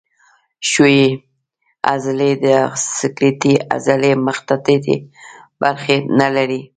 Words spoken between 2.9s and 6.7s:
سکلیټي عضلې مخططې برخې نه لري.